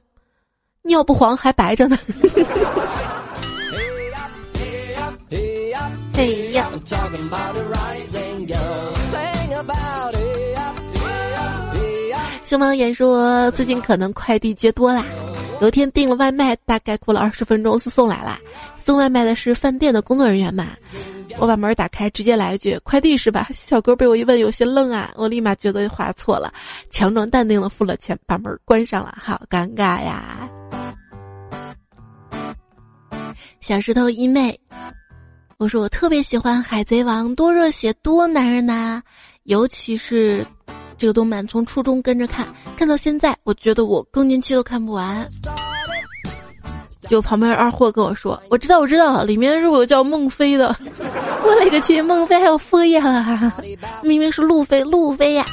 [0.82, 1.98] 尿不黄还白着呢。
[6.18, 6.70] ”哎呀！
[12.46, 15.04] 星芒 言说最近可能快递接多啦。
[15.62, 18.40] 有天订了外卖，大概过了二十分钟就送来了。
[18.86, 20.70] 送外卖的是饭店的工作人员嘛？
[21.38, 25.12] 我把门打开，直接来一句：“快递是吧？”小哥被我一问，有些愣啊。
[25.16, 26.54] 我立马觉得划错了，
[26.90, 29.14] 强装淡定的付了钱，把门关上了。
[29.20, 30.50] 好尴尬呀！
[33.60, 34.60] 小石头一妹，
[35.58, 39.02] 我说我特别喜欢《海贼王》，多热血，多男人呐！
[39.44, 40.46] 尤其是
[40.98, 45.28] 这个动漫，从初中跟着看，看到现在，我觉得我更年期都看不完。
[47.08, 50.76] 就旁边二货跟我说：“我知道，我知道，里面是有叫孟非的。”
[51.44, 53.54] 我勒个去，孟非还有飞呀？
[54.02, 55.46] 明明是路飞，路飞呀！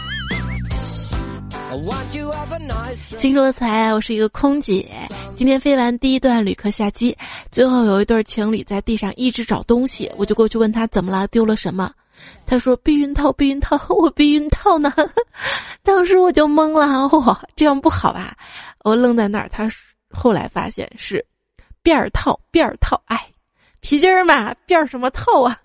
[3.08, 4.86] 新说才，我是一个空姐，
[5.34, 7.16] 今天飞完第一段旅客下机，
[7.50, 11.90] 最后有一对情侣在地上一直找东西，我就过去问他怎么了，丢了什么？
[12.46, 14.92] 他说避孕套，避孕套， 我避孕套呢？
[15.82, 18.36] 当时我就懵了，哇，这样不好吧？
[18.84, 19.70] 我愣在那儿，他
[20.10, 21.24] 后来发现是
[21.82, 23.18] 辫儿套，辫儿套，哎，
[23.80, 25.58] 皮筋儿嘛，辫儿什么套啊？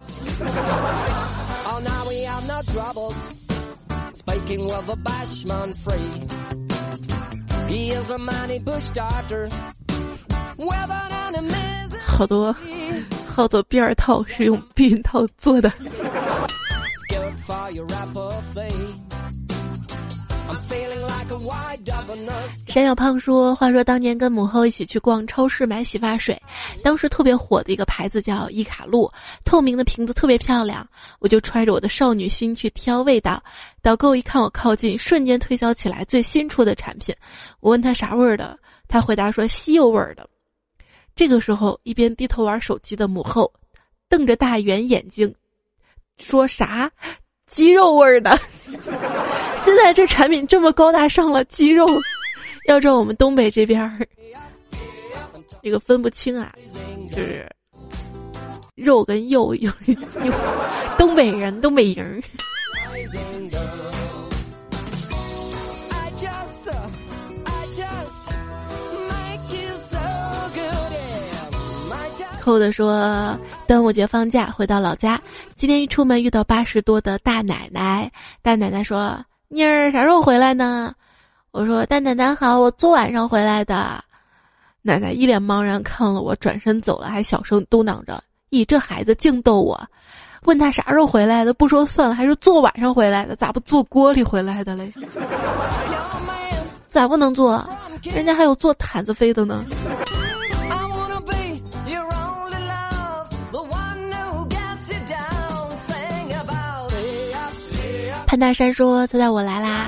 [12.06, 12.56] 好多
[13.28, 15.72] 好多辫儿套是用避孕套做的。
[22.68, 26.42] 山小胖说：“话说当年跟母后一起去逛超市买洗发水，
[26.84, 29.12] 当时特别火的一个牌子叫伊卡露，
[29.44, 30.88] 透明的瓶子特别漂亮。
[31.20, 33.44] 我就揣着我的少女心去挑味道，
[33.82, 37.14] 导购一看我靠近，瞬间推销起来最新出的产品。
[37.60, 38.58] 我问他啥味儿的，
[38.88, 40.30] 他回答说西柚味儿的。
[41.16, 43.52] 这个时候，一边低头玩手机的母后，
[44.08, 45.34] 瞪着大圆眼睛，
[46.18, 46.90] 说啥？”
[47.50, 48.38] 鸡肉味儿的，
[49.66, 51.86] 现在这产品这么高大上了，鸡肉，
[52.68, 54.08] 要照我们东北这边儿，
[55.64, 56.54] 这个分不清啊，
[57.12, 57.50] 就是
[58.76, 60.34] 肉跟肉有有
[60.98, 62.22] 东北人东北人。
[72.48, 75.20] 后的说，端午节放假回到老家，
[75.58, 78.10] 今天一出门遇到八十多的大奶奶。
[78.42, 80.94] 大奶奶说：“妮儿啥时候回来呢？”
[81.52, 84.02] 我说：“大奶奶好，我昨晚上回来的。”
[84.82, 89.78] 奶奶一脸茫然看了我，转身走了，还小声嘟囔着：“咦，这孩子净逗我。”
[90.44, 94.90] 问他啥时候回来的，不说算了，还是昨晚上回来的，咋不坐锅里回来的嘞？
[96.90, 97.62] 咋不能坐？
[98.04, 99.66] 人家还有坐毯子飞的呢。
[108.38, 109.88] 潘大山说：“猜猜我来啦！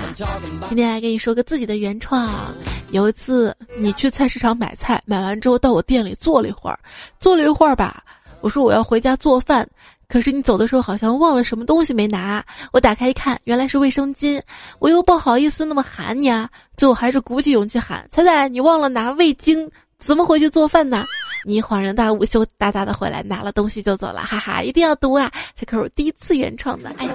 [0.68, 2.52] 今天来给你说个自己的原创。
[2.90, 6.80] 有一次你去菜市场买菜，买完之后到我店里坐了一会儿，
[7.20, 8.04] 坐了一会儿吧。
[8.42, 9.70] 我说我要回家做饭，
[10.08, 12.44] 可是你走的时候好像忘了什么东西没拿。
[12.72, 14.42] 我打开一看，原来是卫生巾。
[14.80, 21.06] 我又不好意思那么喊你啊，最后还是鼓起勇气喊：猜猜你忘了拿味精，怎么回去做饭呢？”
[21.46, 24.62] 你恍然大悟，羞答答的回来拿了东西就走了，哈哈！
[24.62, 27.08] 一定要读啊，这可是我第一次原创的，哎，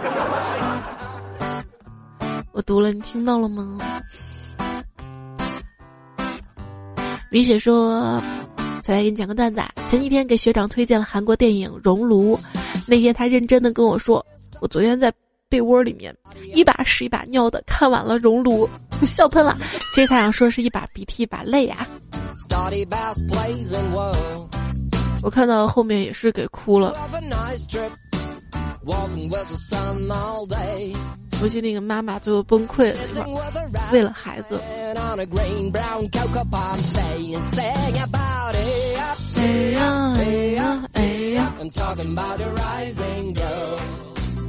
[2.55, 3.79] 我读了，你听到了吗？
[7.29, 8.23] 米雪说
[8.81, 12.37] ：“再来给你讲个段子，前几天给学长推荐了韩国电影《熔炉》，
[12.87, 14.25] 那天他认真的跟我说，
[14.61, 15.13] 我昨天在
[15.49, 16.17] 被窝里面
[16.55, 18.69] 一把屎一把尿的看完了《熔炉》，
[19.17, 19.59] 笑喷了。
[19.93, 21.85] 其实他想说是一把鼻涕一把泪啊。”
[25.25, 26.95] 我看到后面也是给哭了。
[31.41, 32.97] 估计那个妈妈最后崩溃了，
[33.93, 34.61] 为了孩子。
[39.37, 40.25] 哎呀哎
[40.57, 41.03] 呀哎
[41.35, 41.53] 呀！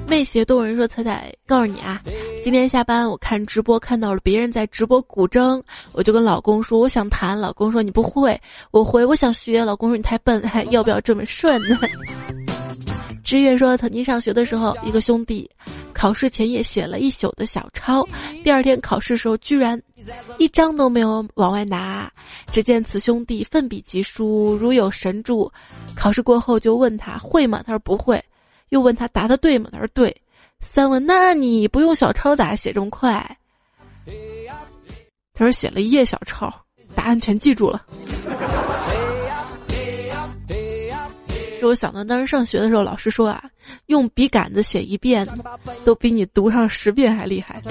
[0.07, 2.01] 魅邪动人说：“彩彩，告诉你啊，
[2.43, 5.61] 今天下班我看直播看到了别人在直播古筝，
[5.93, 8.39] 我就跟老公说我想弹，老公说你不会，
[8.71, 11.77] 我回我想学，老公说你太笨，还要不要这么顺呢？”
[13.25, 15.49] 志愿说曾经上学的时候，一个兄弟
[15.93, 18.07] 考试前夜写了一宿的小抄，
[18.43, 19.81] 第二天考试时候居然
[20.37, 22.13] 一张都没有往外拿。
[22.51, 25.51] 只见此兄弟奋笔疾书，如有神助。
[25.95, 27.63] 考试过后就问他会吗？
[27.65, 28.23] 他说不会。
[28.69, 29.69] 又问他答的对吗？
[29.71, 30.15] 他说对。
[30.59, 33.37] 三问那你不用小抄咋写这么快？
[35.33, 36.53] 他说写了一页小抄，
[36.93, 37.83] 答案全记住了。
[41.59, 43.43] 这我想到当时上学的时候，老师说啊，
[43.87, 45.27] 用笔杆子写一遍，
[45.85, 47.61] 都比你读上十遍还厉害。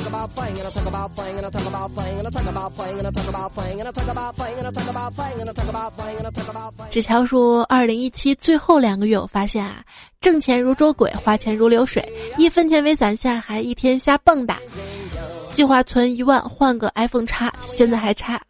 [6.91, 9.85] 纸条说，二零一七最后两个月，我发现啊，
[10.20, 12.07] 挣钱如捉鬼，花钱如流水，
[12.39, 14.57] 一分钱没攒下，还一天瞎蹦跶。
[15.55, 18.41] 计划存一万换个 iPhone 叉，现在还差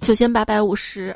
[0.00, 1.14] 九千八百五十。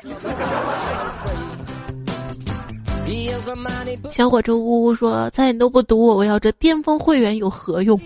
[4.11, 7.99] 小火车呜呜说：“再你都不读我，我要这巅峰会员有何用？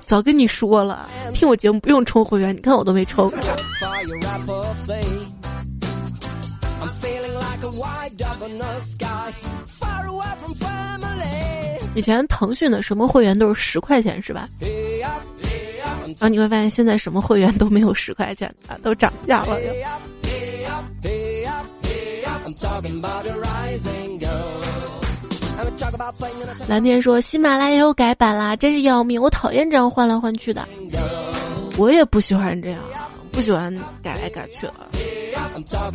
[0.00, 3.30] 早跟你说了，听我节目不用充会员，你看我都没充。”
[11.96, 14.48] 以前腾讯的什么会员都是十块钱是吧？
[16.04, 19.58] 然后你会发现现在什么会员都没有十块钱的，都涨价了。
[26.68, 29.20] 蓝天说喜马拉雅又改版啦，真是要命！
[29.20, 30.66] 我讨厌这样换来换去的，
[31.76, 32.80] 我也不喜欢这样，
[33.30, 34.72] 不喜欢改来改去的。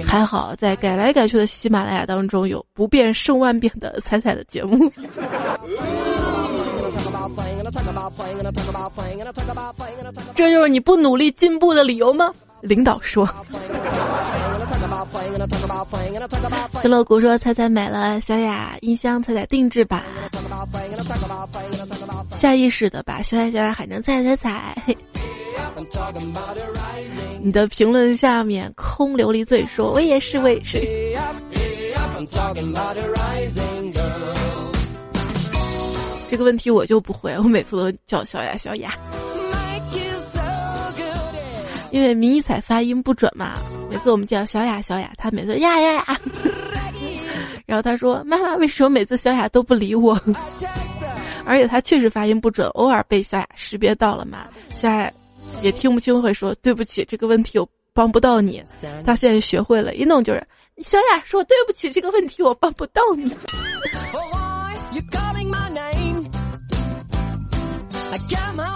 [0.05, 4.89] 还好在改来改去的喜马拉雅当中有不变胜万变的彩彩的节目。
[10.35, 12.33] 这就是你不努力进步的理由吗？
[12.61, 13.27] 领导说。
[16.81, 20.01] 新乐谷说：“彩彩买了小雅音箱，彩彩定制版。”
[22.31, 24.75] 下意识的把小雅小雅喊成彩彩彩。
[27.41, 30.79] 你的评论下面空琉璃嘴说：“我也是，我也是。”
[36.29, 38.93] 这个问题我就不会，我每次都叫小雅小雅。
[41.91, 43.53] 因为迷彩发音不准嘛，
[43.89, 46.19] 每次我们叫小雅小雅，他每次呀呀呀，
[47.65, 50.19] 然后他说妈妈为什么每次小雅都不理我？
[51.45, 55.11] 而且他确实发音不准，偶尔被小雅识别到了嘛，小雅
[55.61, 58.63] 也听不清，会说对不起，这个问题我帮不到你。
[59.05, 60.45] 他现在学会了，一弄就是
[60.77, 63.35] 小雅说对不起，这个问题我帮不到你。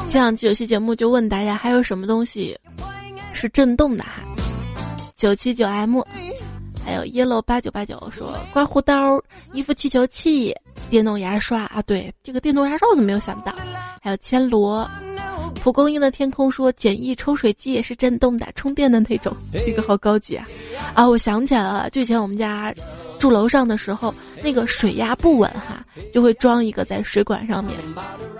[0.10, 2.58] 这两期有期节目就问大家还有什么东西。
[3.34, 4.22] 是震动的哈，
[5.18, 6.02] 九七九 M，
[6.86, 9.22] 还有 yellow 八九八九说刮胡刀、
[9.54, 10.56] 衣服气球器、
[10.90, 13.54] 电动牙刷啊，对，这个电动牙刷我怎么没有想到？
[14.02, 14.90] 还有千罗，
[15.62, 20.48] 蒲公英的天空说简易抽水机也是震动的，充电的那种，这个好高级啊！
[20.94, 22.74] 啊，我想起来了，就以前我们家
[23.20, 24.14] 住楼上的时候，
[24.44, 27.78] 那个水压不稳哈，就会装一个在水管上面，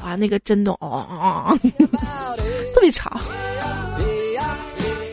[0.04, 1.58] 哇，那个震动哦，
[2.76, 3.20] 特别吵。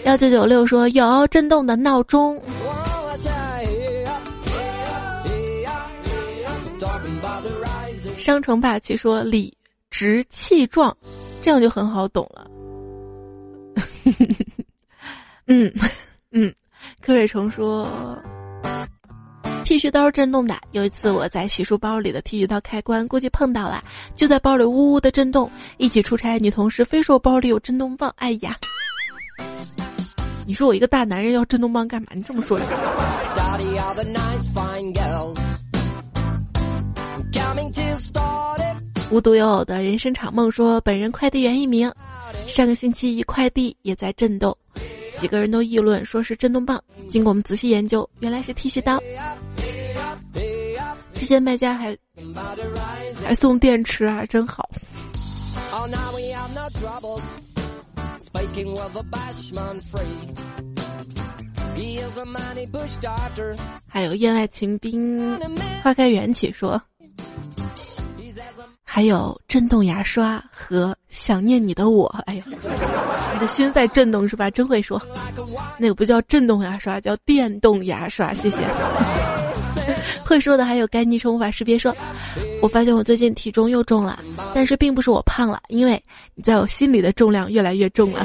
[0.05, 2.40] 幺九九六说有震动的闹钟。
[8.18, 9.57] 商城霸气说理
[9.90, 10.96] 直气壮，
[11.42, 12.51] 这样就很好懂了。
[15.46, 15.72] 嗯
[16.32, 16.55] 嗯，
[17.01, 17.88] 柯瑞成说
[19.64, 20.57] 剃须刀震动的。
[20.72, 23.82] 有一次我在洗漱包里的剃须刀开关估计碰到了，
[24.14, 25.51] 就在包里呜呜的震动。
[25.76, 28.57] 一起出差女同事非说包里有震动棒，哎呀！
[30.51, 32.09] 你说我一个大男人要震动棒干嘛？
[32.12, 32.66] 你这么说呀？
[39.12, 41.88] 无独有偶的人生场梦说，本人快递员一名，
[42.48, 44.57] 上个星期一快递也在震动，
[45.20, 46.82] 几个人都议论说是震动棒。
[47.09, 49.01] 经过我们仔细研究，原来是剃须刀。
[51.14, 51.96] 这些卖家还
[53.24, 54.68] 还送电池啊，真好。
[63.88, 65.38] 还有燕外情兵，
[65.82, 66.80] 花开缘起说，
[68.84, 72.07] 还有震动牙刷和想念你的我。
[72.26, 72.44] 哎呀，
[73.34, 74.51] 你的心在震动是吧？
[74.51, 75.01] 真会说，
[75.78, 78.34] 那个不叫震动牙刷，叫电动牙刷。
[78.34, 78.59] 谢谢。
[80.30, 81.76] 会说的还有该昵称无法识别。
[81.76, 81.92] 说，
[82.62, 84.20] 我发现我最近体重又重了，
[84.54, 86.00] 但是并不是我胖了，因为
[86.36, 88.24] 你在我心里的重量越来越重了。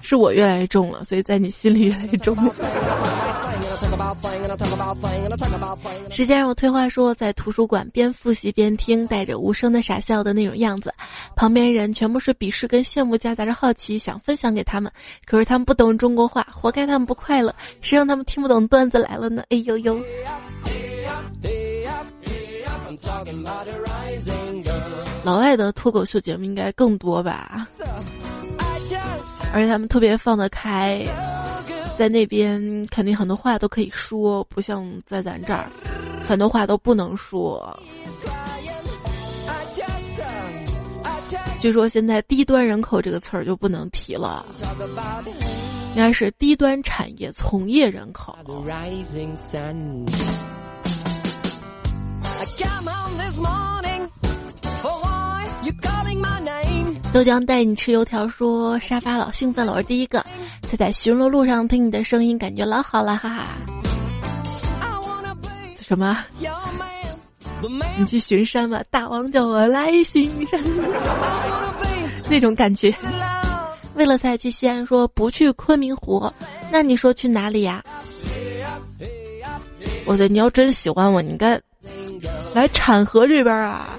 [0.00, 2.34] 是我越来越重了，所以在你心里越来越重。
[6.10, 10.92] 时间让我退化，说在图书馆边复习边听，带着无声的傻笑的那种样子，
[11.34, 14.92] 旁边人全部是鄙视跟羡慕，夹杂着好奇，想分享给他们，
[15.24, 17.54] 可是他们不懂中国话，活该他们不快乐。
[17.80, 19.42] 谁让他们听不懂段子来了呢？
[19.50, 19.98] 哎呦呦！
[25.24, 27.66] 老外的脱口秀节目应该更多吧？
[29.52, 31.04] 而且他们特别放得开，
[31.96, 35.66] 在那边肯定很多话都可以说，不像在咱这儿，
[36.24, 37.78] 很多话都不能说。
[41.58, 44.44] 据说现在“低端人口”这个词儿就不能提了，
[45.94, 48.36] 应该是低端产业从业人口。
[57.16, 60.22] 豆浆带你吃油条，说沙发老兴奋了，我是第一个。
[60.60, 63.46] 在在巡逻路上听你的声音，感觉老好了，哈哈。
[65.80, 66.22] 什么？
[67.96, 70.62] 你去巡山吧，大王叫我来巡山，
[72.28, 72.94] 那种感觉。
[73.94, 76.30] 为了才去西安，说不去昆明湖，
[76.70, 77.82] 那你说去哪里呀？
[80.04, 81.58] 我的，你要真喜欢我，你该
[82.52, 83.98] 来产河这边啊，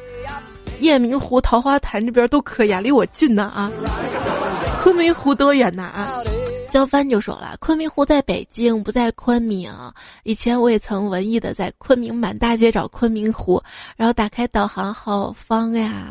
[0.79, 3.71] 雁鸣湖、桃花潭这边都可以啊，离我近呢啊。
[4.83, 6.07] 昆明湖多远呐啊？
[6.71, 9.73] 肖帆就说了，昆明湖在北京，不在昆明。
[10.23, 13.61] 以前我也曾文艺的在昆明满大街找昆明湖，
[13.95, 16.07] 然后打开导航，好方呀。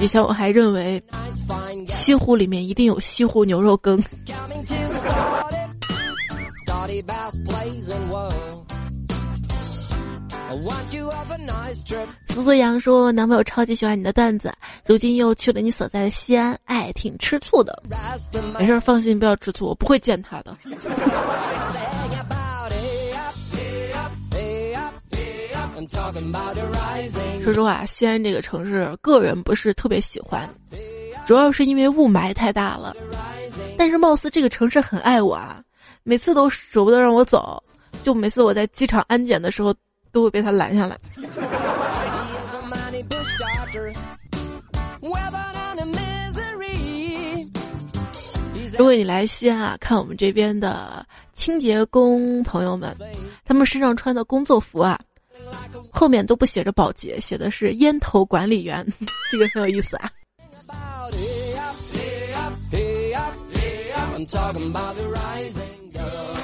[0.00, 1.02] 以前我还认为
[1.88, 4.02] 西湖里面一定有西湖牛肉羹。
[12.26, 14.52] 苏子阳说：“男朋友超级喜欢你的段子，
[14.84, 17.82] 如今又去了你所在的西安，哎，挺吃醋的。
[18.58, 20.52] 没事，放心，不要吃醋，我不会见他的。”
[27.42, 30.48] 说实话，西安这个城市，个人不是特别喜欢，
[31.26, 32.94] 主要是因为雾霾太大了。
[33.78, 35.62] 但是貌似这个城市很爱我啊，
[36.02, 37.62] 每次都舍不得让我走，
[38.02, 39.74] 就每次我在机场安检的时候，
[40.12, 40.98] 都会被他拦下来。
[48.78, 51.04] 如果你来西安啊，看我们这边的
[51.34, 52.96] 清洁工朋友们，
[53.44, 54.98] 他们身上穿的工作服啊。
[55.92, 58.86] 后面都不写着保洁，写的是烟头管理员，
[59.30, 60.10] 这个很有意思啊。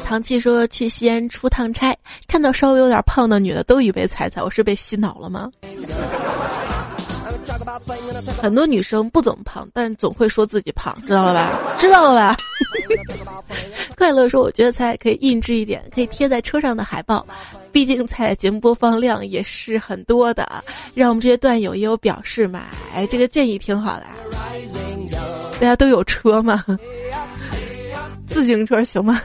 [0.07, 1.93] 唐琪说去西安出趟差，
[2.29, 5.51] 看到稍微有点胖的女的，都以为彩彩我是被洗脑了吗？
[8.41, 11.59] 很多女生不怎么胖，但总会说自己胖，知道了吧？
[11.77, 12.37] 知道了吧？
[13.99, 17.27] 快乐说：“我觉得彩可以印制一点，可以贴在车上的海报，
[17.73, 20.63] 毕竟彩节目播放量也是很多的，
[20.95, 22.67] 让我们这些段友也有表示嘛。
[22.95, 24.07] 哎，这个建议挺好的。
[25.55, 26.65] 大家都有车吗？
[28.37, 29.19] 自行车行吗？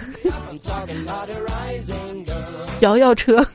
[2.80, 3.46] 摇摇车。”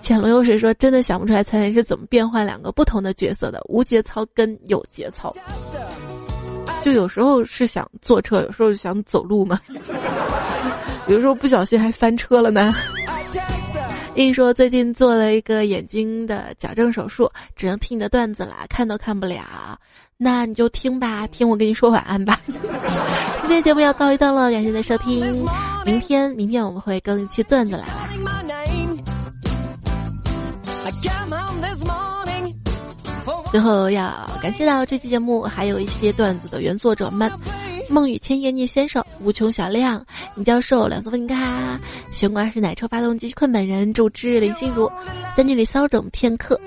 [0.00, 3.60] 浅龙有水说：“真的想不出来，彩彩是怎么变换两个不同的角色的？
[3.68, 5.30] 无节操跟有节操，
[6.82, 9.60] 就有时候是想坐车，有时候想走路嘛。
[11.06, 12.74] 有时候不小心还翻车了呢。”
[14.16, 19.78] 硬说：“最近做了一个眼睛的矫正手术，只能听你的段子了，看都看不了。
[20.16, 22.40] 那你就听吧，听我跟你说晚安吧。
[23.52, 25.20] 今天节目要告一段落，感谢您的收听。
[25.84, 28.08] 明天，明天我们会更一期段子来了。”
[33.50, 37.30] 最后要感谢到这期节目还有一些段子的原作者们：
[37.92, 40.04] 梦雨千叶聂先生、无穷小亮、
[40.36, 41.78] 尹教授、两色分咖、
[42.10, 44.90] 玄关是奶车发动机困本人、主之林心如、
[45.36, 46.58] 三句里骚整片刻、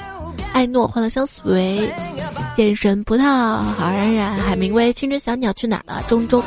[0.53, 1.91] 艾诺欢乐相随、
[2.55, 6.03] 剑神葡萄、好冉冉、海明威、青春小鸟去哪儿了？
[6.07, 6.43] 中中、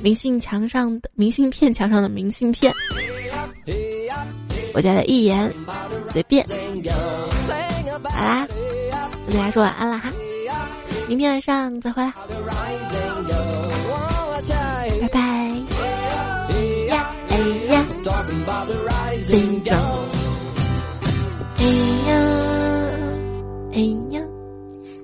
[0.00, 2.72] 明信墙上的明信片墙上的明信片。
[4.74, 5.52] 我家的一言
[6.12, 6.46] 随便，
[8.10, 8.46] 好啦，
[9.26, 10.08] 跟大家说晚安了哈，
[11.06, 12.12] 明天晚上再回来，
[15.00, 15.20] 拜拜。
[16.88, 17.36] 呀哎
[17.68, 17.86] 呀，
[21.58, 21.64] 哎
[22.06, 22.16] 呀
[23.72, 23.78] 哎
[24.12, 24.22] 呀，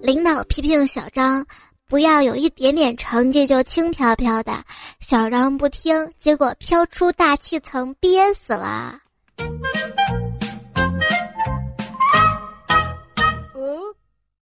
[0.02, 1.46] 领导批评小张，
[1.88, 4.64] 不要有一点点成绩就轻飘飘的，
[5.00, 8.98] 小张不听，结果飘出大气层，憋死了。
[9.36, 9.89] Thank you.